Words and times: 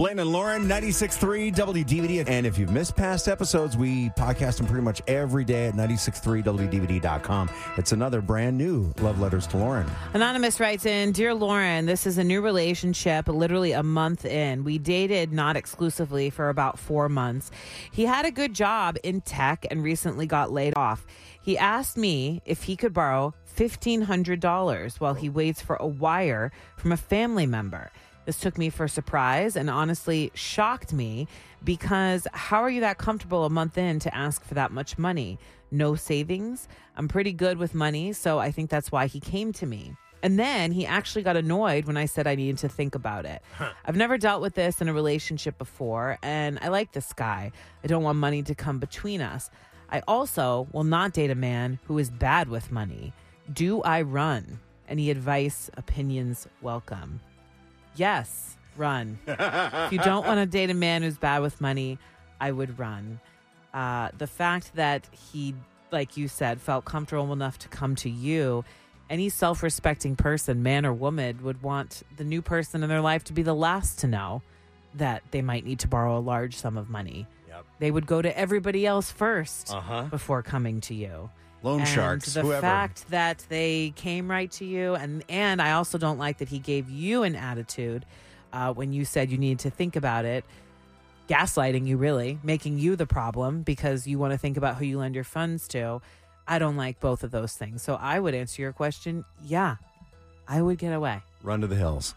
Blaine 0.00 0.18
and 0.18 0.32
Lauren, 0.32 0.64
96.3 0.64 1.54
WDVD. 1.54 2.26
And 2.26 2.46
if 2.46 2.56
you've 2.56 2.72
missed 2.72 2.96
past 2.96 3.28
episodes, 3.28 3.76
we 3.76 4.08
podcast 4.16 4.56
them 4.56 4.64
pretty 4.64 4.82
much 4.82 5.02
every 5.06 5.44
day 5.44 5.66
at 5.66 5.74
96.3WDVD.com. 5.74 7.50
It's 7.76 7.92
another 7.92 8.22
brand 8.22 8.56
new 8.56 8.94
Love 9.02 9.20
Letters 9.20 9.46
to 9.48 9.58
Lauren. 9.58 9.86
Anonymous 10.14 10.58
writes 10.58 10.86
in 10.86 11.12
Dear 11.12 11.34
Lauren, 11.34 11.84
this 11.84 12.06
is 12.06 12.16
a 12.16 12.24
new 12.24 12.40
relationship, 12.40 13.28
literally 13.28 13.72
a 13.72 13.82
month 13.82 14.24
in. 14.24 14.64
We 14.64 14.78
dated 14.78 15.34
not 15.34 15.54
exclusively 15.54 16.30
for 16.30 16.48
about 16.48 16.78
four 16.78 17.10
months. 17.10 17.50
He 17.92 18.06
had 18.06 18.24
a 18.24 18.30
good 18.30 18.54
job 18.54 18.96
in 19.02 19.20
tech 19.20 19.66
and 19.70 19.82
recently 19.82 20.24
got 20.24 20.50
laid 20.50 20.72
off. 20.78 21.06
He 21.42 21.58
asked 21.58 21.98
me 21.98 22.40
if 22.46 22.62
he 22.62 22.74
could 22.74 22.94
borrow 22.94 23.34
$1,500 23.54 24.98
while 24.98 25.12
he 25.12 25.28
waits 25.28 25.60
for 25.60 25.76
a 25.76 25.86
wire 25.86 26.52
from 26.78 26.90
a 26.90 26.96
family 26.96 27.44
member. 27.44 27.90
This 28.30 28.38
took 28.38 28.58
me 28.58 28.70
for 28.70 28.86
surprise 28.86 29.56
and 29.56 29.68
honestly 29.68 30.30
shocked 30.34 30.92
me 30.92 31.26
because 31.64 32.28
how 32.32 32.62
are 32.62 32.70
you 32.70 32.80
that 32.82 32.96
comfortable 32.96 33.44
a 33.44 33.50
month 33.50 33.76
in 33.76 33.98
to 33.98 34.14
ask 34.14 34.44
for 34.44 34.54
that 34.54 34.70
much 34.70 34.96
money? 34.98 35.36
No 35.72 35.96
savings. 35.96 36.68
I'm 36.96 37.08
pretty 37.08 37.32
good 37.32 37.58
with 37.58 37.74
money, 37.74 38.12
so 38.12 38.38
I 38.38 38.52
think 38.52 38.70
that's 38.70 38.92
why 38.92 39.06
he 39.06 39.18
came 39.18 39.52
to 39.54 39.66
me. 39.66 39.96
And 40.22 40.38
then 40.38 40.70
he 40.70 40.86
actually 40.86 41.24
got 41.24 41.36
annoyed 41.36 41.86
when 41.86 41.96
I 41.96 42.04
said 42.06 42.28
I 42.28 42.36
needed 42.36 42.58
to 42.58 42.68
think 42.68 42.94
about 42.94 43.24
it. 43.24 43.42
I've 43.84 43.96
never 43.96 44.16
dealt 44.16 44.42
with 44.42 44.54
this 44.54 44.80
in 44.80 44.86
a 44.86 44.94
relationship 44.94 45.58
before, 45.58 46.16
and 46.22 46.60
I 46.62 46.68
like 46.68 46.92
this 46.92 47.12
guy. 47.12 47.50
I 47.82 47.88
don't 47.88 48.04
want 48.04 48.16
money 48.16 48.44
to 48.44 48.54
come 48.54 48.78
between 48.78 49.20
us. 49.20 49.50
I 49.90 50.04
also 50.06 50.68
will 50.70 50.84
not 50.84 51.14
date 51.14 51.32
a 51.32 51.34
man 51.34 51.80
who 51.88 51.98
is 51.98 52.10
bad 52.10 52.48
with 52.48 52.70
money. 52.70 53.12
Do 53.52 53.82
I 53.82 54.02
run? 54.02 54.60
Any 54.88 55.10
advice, 55.10 55.68
opinions, 55.76 56.46
welcome. 56.62 57.20
Yes, 57.96 58.56
run. 58.76 59.18
if 59.26 59.92
you 59.92 59.98
don't 59.98 60.26
want 60.26 60.38
to 60.38 60.46
date 60.46 60.70
a 60.70 60.74
man 60.74 61.02
who's 61.02 61.18
bad 61.18 61.42
with 61.42 61.60
money, 61.60 61.98
I 62.40 62.52
would 62.52 62.78
run. 62.78 63.20
Uh, 63.72 64.10
the 64.16 64.26
fact 64.26 64.74
that 64.74 65.08
he, 65.32 65.54
like 65.90 66.16
you 66.16 66.28
said, 66.28 66.60
felt 66.60 66.84
comfortable 66.84 67.32
enough 67.32 67.58
to 67.60 67.68
come 67.68 67.94
to 67.96 68.10
you, 68.10 68.64
any 69.08 69.28
self 69.28 69.62
respecting 69.62 70.16
person, 70.16 70.62
man 70.62 70.86
or 70.86 70.92
woman, 70.92 71.42
would 71.42 71.62
want 71.62 72.02
the 72.16 72.24
new 72.24 72.42
person 72.42 72.82
in 72.82 72.88
their 72.88 73.00
life 73.00 73.24
to 73.24 73.32
be 73.32 73.42
the 73.42 73.54
last 73.54 73.98
to 74.00 74.06
know 74.06 74.42
that 74.94 75.22
they 75.30 75.42
might 75.42 75.64
need 75.64 75.78
to 75.80 75.88
borrow 75.88 76.16
a 76.16 76.20
large 76.20 76.56
sum 76.56 76.76
of 76.76 76.88
money. 76.88 77.26
Yep. 77.60 77.66
They 77.78 77.90
would 77.90 78.06
go 78.06 78.22
to 78.22 78.36
everybody 78.38 78.86
else 78.86 79.12
1st 79.12 79.74
Uh-huh. 79.74 80.02
before 80.10 80.42
coming 80.42 80.80
to 80.82 80.94
you. 80.94 81.30
Loan 81.62 81.80
and 81.80 81.88
sharks, 81.88 82.32
The 82.32 82.40
whoever. 82.42 82.60
fact 82.62 83.10
that 83.10 83.44
they 83.50 83.92
came 83.94 84.30
right 84.30 84.50
to 84.52 84.64
you, 84.64 84.94
and 84.94 85.22
and 85.28 85.60
I 85.60 85.72
also 85.72 85.98
don't 85.98 86.18
like 86.18 86.38
that 86.38 86.48
he 86.48 86.58
gave 86.58 86.88
you 86.88 87.22
an 87.22 87.36
attitude 87.36 88.06
uh, 88.52 88.72
when 88.72 88.92
you 88.94 89.04
said 89.04 89.30
you 89.30 89.36
needed 89.36 89.58
to 89.60 89.70
think 89.70 89.94
about 89.94 90.24
it, 90.24 90.44
gaslighting 91.28 91.86
you 91.86 91.96
really, 91.98 92.38
making 92.42 92.78
you 92.78 92.96
the 92.96 93.06
problem 93.06 93.60
because 93.62 94.06
you 94.06 94.18
want 94.18 94.32
to 94.32 94.38
think 94.38 94.56
about 94.56 94.76
who 94.76 94.84
you 94.86 94.98
lend 94.98 95.14
your 95.14 95.24
funds 95.24 95.68
to. 95.68 96.00
I 96.48 96.58
don't 96.58 96.76
like 96.76 96.98
both 96.98 97.22
of 97.22 97.30
those 97.30 97.52
things. 97.54 97.82
So 97.82 97.94
I 97.94 98.18
would 98.18 98.34
answer 98.34 98.62
your 98.62 98.72
question. 98.72 99.24
Yeah, 99.44 99.76
I 100.48 100.62
would 100.62 100.78
get 100.78 100.92
away. 100.94 101.20
Run 101.42 101.60
to 101.60 101.66
the 101.66 101.76
hills. 101.76 102.14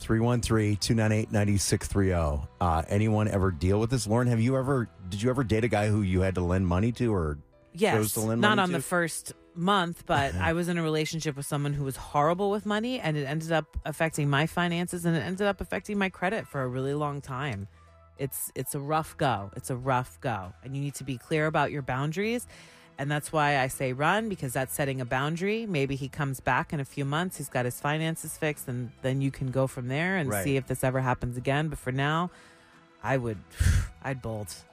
313-298-9630. 0.00 2.48
Uh, 2.60 2.82
anyone 2.88 3.28
ever 3.28 3.50
deal 3.50 3.80
with 3.80 3.90
this? 3.90 4.06
Lauren, 4.06 4.28
have 4.28 4.40
you 4.40 4.56
ever, 4.56 4.88
did 5.08 5.22
you 5.22 5.30
ever 5.30 5.42
date 5.44 5.64
a 5.64 5.68
guy 5.68 5.88
who 5.88 6.02
you 6.02 6.20
had 6.20 6.34
to 6.36 6.40
lend 6.40 6.66
money 6.66 6.92
to 6.92 7.12
or 7.14 7.34
chose 7.34 7.40
Yes, 7.80 8.12
to 8.14 8.20
lend 8.20 8.40
not 8.40 8.58
on 8.58 8.68
to? 8.68 8.72
the 8.74 8.82
first 8.82 9.32
month, 9.54 10.04
but 10.06 10.34
I 10.34 10.52
was 10.54 10.68
in 10.68 10.78
a 10.78 10.82
relationship 10.82 11.36
with 11.36 11.46
someone 11.46 11.72
who 11.72 11.84
was 11.84 11.96
horrible 11.96 12.50
with 12.50 12.66
money, 12.66 12.98
and 13.00 13.16
it 13.16 13.24
ended 13.24 13.52
up 13.52 13.76
affecting 13.84 14.28
my 14.30 14.46
finances, 14.46 15.04
and 15.04 15.16
it 15.16 15.20
ended 15.20 15.46
up 15.46 15.60
affecting 15.60 15.98
my 15.98 16.08
credit 16.08 16.46
for 16.48 16.62
a 16.62 16.68
really 16.68 16.94
long 16.94 17.20
time. 17.20 17.68
It's 18.18 18.50
it's 18.54 18.74
a 18.74 18.80
rough 18.80 19.16
go. 19.16 19.50
It's 19.56 19.70
a 19.70 19.76
rough 19.76 20.20
go, 20.20 20.52
and 20.62 20.76
you 20.76 20.82
need 20.82 20.94
to 20.96 21.04
be 21.04 21.16
clear 21.16 21.46
about 21.46 21.70
your 21.72 21.82
boundaries. 21.82 22.46
And 23.00 23.10
that's 23.10 23.32
why 23.32 23.58
I 23.58 23.68
say 23.68 23.94
run 23.94 24.28
because 24.28 24.52
that's 24.52 24.74
setting 24.74 25.00
a 25.00 25.06
boundary. 25.06 25.64
Maybe 25.64 25.96
he 25.96 26.06
comes 26.06 26.38
back 26.38 26.74
in 26.74 26.80
a 26.80 26.84
few 26.84 27.06
months. 27.06 27.38
He's 27.38 27.48
got 27.48 27.64
his 27.64 27.80
finances 27.80 28.36
fixed, 28.36 28.68
and 28.68 28.90
then 29.00 29.22
you 29.22 29.30
can 29.30 29.50
go 29.50 29.66
from 29.66 29.88
there 29.88 30.18
and 30.18 30.28
Right. 30.28 30.44
see 30.44 30.56
if 30.56 30.66
this 30.66 30.84
ever 30.84 31.00
happens 31.00 31.38
again. 31.38 31.68
But 31.68 31.78
for 31.78 31.92
now, 31.92 32.30
I 33.02 33.16
would, 33.16 33.38
I'd 34.04 34.20
bolt. 34.20 34.64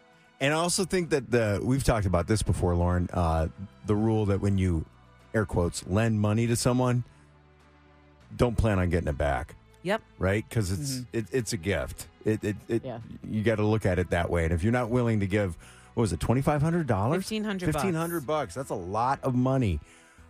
And 0.42 0.54
I 0.54 0.58
also 0.58 0.84
think 0.84 1.10
that 1.12 1.32
the 1.32 1.62
we've 1.64 1.86
talked 1.86 2.06
about 2.06 2.28
this 2.28 2.44
before, 2.44 2.76
Lauren. 2.76 3.08
Uh, 3.14 3.48
the 3.86 3.96
rule 3.96 4.26
that 4.26 4.42
when 4.42 4.58
you 4.58 4.84
air 5.34 5.46
quotes 5.46 5.88
lend 5.88 6.20
money 6.20 6.48
to 6.48 6.58
someone, 6.58 7.06
don't 8.36 8.58
plan 8.58 8.78
on 8.78 8.90
getting 8.90 9.08
it 9.08 9.18
back, 9.18 9.56
Yep. 9.84 10.02
right? 10.20 10.44
Because 10.48 10.70
it's 10.74 11.06
it, 11.14 11.26
it's 11.32 11.54
a 11.54 11.58
gift. 11.58 12.08
It 12.26 12.44
it, 12.44 12.56
it 12.68 12.84
Yeah. 12.84 13.00
you 13.24 13.42
got 13.42 13.56
to 13.56 13.66
look 13.66 13.86
at 13.86 14.00
it 14.00 14.10
that 14.10 14.30
way. 14.30 14.44
And 14.44 14.54
if 14.54 14.64
you're 14.64 14.74
not 14.74 14.90
willing 14.90 15.22
to 15.22 15.28
give, 15.28 15.58
what 15.98 16.02
was 16.04 16.14
it, 16.14 16.20
twenty 16.20 16.44
five 16.44 16.62
hundred 16.62 16.86
dollars, 16.86 17.28
$1,500 17.28 17.60
fifteen 17.60 17.96
hundred 17.96 18.28
bucks? 18.28 18.54
That's 18.54 18.70
a 18.70 18.76
lot 18.76 19.20
of 19.24 19.34
money. 19.34 19.80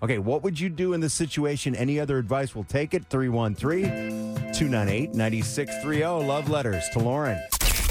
Okay, 0.02 0.18
what 0.18 0.42
would 0.42 0.58
you 0.58 0.70
do 0.70 0.94
in 0.94 1.02
this 1.02 1.14
situation? 1.14 1.76
Any 1.76 2.00
other 2.00 2.18
advice? 2.18 2.56
We'll 2.56 2.64
take 2.64 2.94
it. 2.94 3.04
313 3.10 4.54
298 4.54 5.14
9630. 5.14 6.26
Love 6.26 6.50
letters 6.50 6.88
to 6.94 7.00
Lauren. 7.00 7.38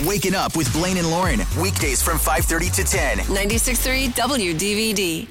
Waking 0.07 0.35
up 0.35 0.57
with 0.57 0.73
Blaine 0.73 0.97
and 0.97 1.11
Lauren. 1.11 1.41
Weekdays 1.61 2.03
from 2.03 2.17
5:30 2.17 2.75
to 2.77 2.85
10. 2.85 3.19
96.3 3.19 4.09
WDVD. 4.15 5.29